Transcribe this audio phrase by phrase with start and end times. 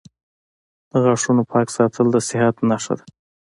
[0.91, 3.05] •د غاښونو پاک ساتل د صحت نښه ده.